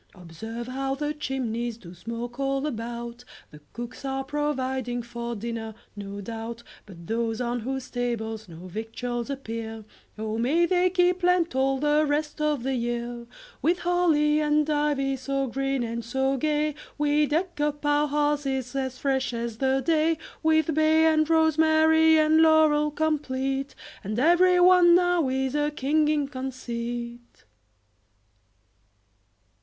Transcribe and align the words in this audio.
Observe 0.15 0.65
how 0.67 0.95
the 0.95 1.13
chimneys 1.13 1.77
Do 1.77 1.93
smoke 1.93 2.39
all 2.39 2.65
about; 2.65 3.23
The 3.51 3.61
cooks 3.71 4.03
are 4.03 4.23
providing 4.23 5.03
For 5.03 5.35
dinner, 5.35 5.75
no 5.95 6.21
doubt; 6.21 6.63
But 6.87 7.05
those 7.05 7.39
on 7.39 7.59
whose 7.59 7.91
tables 7.91 8.49
No 8.49 8.67
victuals 8.67 9.29
appear, 9.29 9.85
O 10.17 10.39
may 10.39 10.65
they 10.65 10.89
keep 10.89 11.21
Lent 11.21 11.53
All 11.53 11.77
the 11.77 12.03
rest 12.07 12.41
of 12.41 12.63
the 12.63 12.73
year. 12.73 13.27
With 13.61 13.77
holly 13.81 14.39
and 14.39 14.67
ivy 14.67 15.17
So 15.17 15.45
green 15.45 15.83
and 15.83 16.03
so 16.03 16.35
gay, 16.35 16.73
We 16.97 17.27
deck 17.27 17.61
up 17.61 17.85
our 17.85 18.07
houses 18.07 18.75
As 18.75 18.97
fresh 18.97 19.35
as 19.35 19.59
the 19.59 19.81
day; 19.81 20.17
With 20.41 20.73
bay 20.73 21.05
and 21.13 21.29
rosemary 21.29 22.17
And 22.17 22.41
laurel 22.41 22.89
complete; 22.89 23.75
And 24.03 24.17
every 24.17 24.59
one 24.59 24.95
now 24.95 25.29
Is 25.29 25.53
a 25.53 25.69
king 25.69 26.07
in 26.07 26.27
conceit. 26.27 27.45